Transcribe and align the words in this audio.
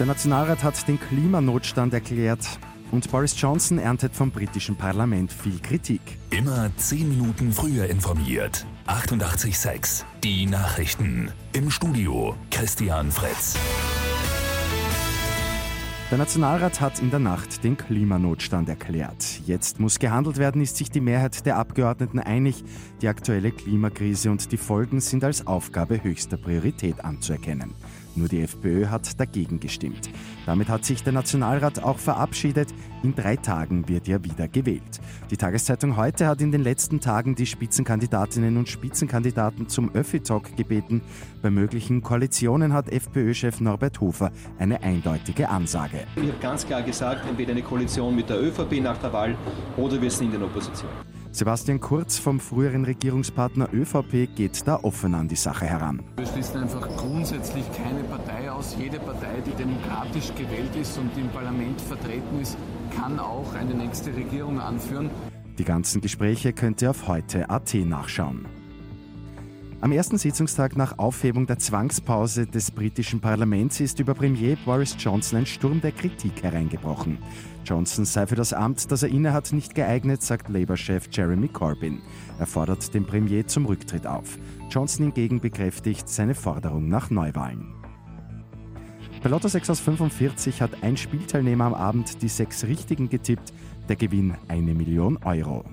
Der 0.00 0.06
Nationalrat 0.06 0.64
hat 0.64 0.88
den 0.88 0.98
Klimanotstand 0.98 1.92
erklärt 1.92 2.58
und 2.90 3.10
Boris 3.10 3.38
Johnson 3.38 3.76
erntet 3.76 4.16
vom 4.16 4.30
britischen 4.30 4.74
Parlament 4.74 5.30
viel 5.30 5.58
Kritik. 5.60 6.00
Immer 6.30 6.70
10 6.74 7.06
Minuten 7.06 7.52
früher 7.52 7.84
informiert. 7.84 8.64
88.6 8.86 10.04
Die 10.24 10.46
Nachrichten. 10.46 11.30
Im 11.52 11.70
Studio 11.70 12.34
Christian 12.50 13.12
Fritz. 13.12 13.58
Der 16.10 16.16
Nationalrat 16.16 16.80
hat 16.80 16.98
in 16.98 17.10
der 17.10 17.20
Nacht 17.20 17.62
den 17.62 17.76
Klimanotstand 17.76 18.70
erklärt. 18.70 19.42
Jetzt 19.46 19.78
muss 19.78 19.98
gehandelt 19.98 20.38
werden, 20.38 20.62
ist 20.62 20.76
sich 20.76 20.90
die 20.90 21.00
Mehrheit 21.00 21.44
der 21.44 21.56
Abgeordneten 21.56 22.18
einig. 22.18 22.64
Die 23.02 23.06
aktuelle 23.06 23.52
Klimakrise 23.52 24.30
und 24.30 24.50
die 24.50 24.56
Folgen 24.56 25.00
sind 25.00 25.22
als 25.22 25.46
Aufgabe 25.46 26.02
höchster 26.02 26.38
Priorität 26.38 27.04
anzuerkennen. 27.04 27.74
Nur 28.16 28.28
die 28.28 28.42
FPÖ 28.42 28.86
hat 28.86 29.18
dagegen 29.20 29.60
gestimmt. 29.60 30.10
Damit 30.46 30.68
hat 30.68 30.84
sich 30.84 31.02
der 31.02 31.12
Nationalrat 31.12 31.82
auch 31.82 31.98
verabschiedet. 31.98 32.68
In 33.02 33.14
drei 33.14 33.36
Tagen 33.36 33.88
wird 33.88 34.08
er 34.08 34.24
wieder 34.24 34.48
gewählt. 34.48 35.00
Die 35.30 35.36
Tageszeitung 35.36 35.96
heute 35.96 36.26
hat 36.26 36.40
in 36.40 36.52
den 36.52 36.62
letzten 36.62 37.00
Tagen 37.00 37.34
die 37.34 37.46
Spitzenkandidatinnen 37.46 38.56
und 38.56 38.68
Spitzenkandidaten 38.68 39.68
zum 39.68 39.94
Öffi-Talk 39.94 40.56
gebeten. 40.56 41.02
Bei 41.40 41.50
möglichen 41.50 42.02
Koalitionen 42.02 42.72
hat 42.72 42.90
FPÖ-Chef 42.90 43.60
Norbert 43.60 44.00
Hofer 44.00 44.32
eine 44.58 44.82
eindeutige 44.82 45.48
Ansage. 45.48 46.00
Ich 46.16 46.22
habe 46.22 46.38
ganz 46.40 46.66
klar 46.66 46.82
gesagt, 46.82 47.26
entweder 47.28 47.52
eine 47.52 47.62
Koalition 47.62 48.14
mit 48.14 48.28
der 48.28 48.42
ÖVP 48.42 48.80
nach 48.82 48.98
der 48.98 49.12
Wahl 49.12 49.36
oder 49.76 50.00
wir 50.00 50.10
sind 50.10 50.34
in 50.34 50.40
der 50.40 50.48
Opposition. 50.48 50.90
Sebastian 51.32 51.78
Kurz 51.78 52.18
vom 52.18 52.40
früheren 52.40 52.84
Regierungspartner 52.84 53.68
ÖVP 53.72 54.34
geht 54.34 54.66
da 54.66 54.80
offen 54.82 55.14
an 55.14 55.28
die 55.28 55.36
Sache 55.36 55.64
heran. 55.64 56.02
Wir 56.16 56.26
schließen 56.26 56.62
einfach 56.62 56.88
grundsätzlich 56.96 57.64
keine 57.72 58.02
Partei 58.04 58.50
aus. 58.50 58.76
Jede 58.78 58.98
Partei, 58.98 59.40
die 59.46 59.52
demokratisch 59.52 60.34
gewählt 60.34 60.74
ist 60.80 60.98
und 60.98 61.16
im 61.16 61.28
Parlament 61.28 61.80
vertreten 61.80 62.40
ist, 62.40 62.56
kann 62.96 63.18
auch 63.18 63.54
eine 63.54 63.74
nächste 63.74 64.14
Regierung 64.14 64.60
anführen. 64.60 65.08
Die 65.58 65.64
ganzen 65.64 66.00
Gespräche 66.00 66.52
könnt 66.52 66.82
ihr 66.82 66.90
auf 66.90 67.06
heute.at 67.06 67.74
nachschauen. 67.74 68.59
Am 69.82 69.92
ersten 69.92 70.18
Sitzungstag 70.18 70.76
nach 70.76 70.98
Aufhebung 70.98 71.46
der 71.46 71.58
Zwangspause 71.58 72.46
des 72.46 72.70
britischen 72.70 73.18
Parlaments 73.18 73.80
ist 73.80 73.98
über 73.98 74.12
Premier 74.12 74.58
Boris 74.66 74.94
Johnson 74.98 75.38
ein 75.38 75.46
Sturm 75.46 75.80
der 75.80 75.92
Kritik 75.92 76.42
hereingebrochen. 76.42 77.16
Johnson 77.64 78.04
sei 78.04 78.26
für 78.26 78.34
das 78.34 78.52
Amt, 78.52 78.92
das 78.92 79.02
er 79.02 79.08
innehat, 79.08 79.54
nicht 79.54 79.74
geeignet, 79.74 80.22
sagt 80.22 80.50
Labour-Chef 80.50 81.08
Jeremy 81.10 81.48
Corbyn. 81.48 82.02
Er 82.38 82.46
fordert 82.46 82.92
den 82.92 83.06
Premier 83.06 83.46
zum 83.46 83.64
Rücktritt 83.64 84.06
auf. 84.06 84.36
Johnson 84.70 85.06
hingegen 85.06 85.40
bekräftigt 85.40 86.10
seine 86.10 86.34
Forderung 86.34 86.90
nach 86.90 87.08
Neuwahlen. 87.08 87.72
Bei 89.22 89.30
Lotto 89.30 89.48
6 89.48 89.70
aus 89.70 89.80
45 89.80 90.60
hat 90.60 90.82
ein 90.82 90.98
Spielteilnehmer 90.98 91.64
am 91.64 91.74
Abend 91.74 92.20
die 92.20 92.28
sechs 92.28 92.64
Richtigen 92.64 93.08
getippt. 93.08 93.54
Der 93.88 93.96
Gewinn 93.96 94.34
eine 94.46 94.74
Million 94.74 95.16
Euro. 95.24 95.64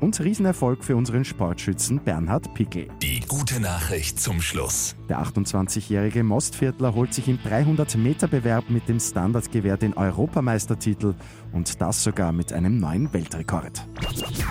Und 0.00 0.20
Riesenerfolg 0.20 0.84
für 0.84 0.96
unseren 0.96 1.24
Sportschützen 1.24 2.00
Bernhard 2.00 2.52
Pickel. 2.54 2.88
Die 3.02 3.20
gute 3.20 3.60
Nachricht 3.60 4.20
zum 4.20 4.40
Schluss. 4.40 4.94
Der 5.08 5.20
28-jährige 5.20 6.22
Mostviertler 6.22 6.94
holt 6.94 7.14
sich 7.14 7.28
im 7.28 7.38
300-Meter-Bewerb 7.38 8.68
mit 8.68 8.88
dem 8.88 9.00
Standardgewehr 9.00 9.76
den 9.76 9.94
Europameistertitel 9.94 11.14
und 11.52 11.80
das 11.80 12.04
sogar 12.04 12.32
mit 12.32 12.52
einem 12.52 12.78
neuen 12.78 13.12
Weltrekord. 13.12 13.88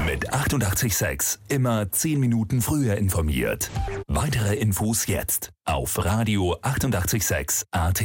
Mit 0.05 0.33
886 0.33 1.39
immer 1.49 1.91
10 1.91 2.19
Minuten 2.19 2.61
früher 2.61 2.95
informiert. 2.97 3.69
Weitere 4.07 4.55
Infos 4.55 5.07
jetzt 5.07 5.51
auf 5.65 6.03
Radio 6.03 6.57
886 6.61 7.67
AT. 7.71 8.03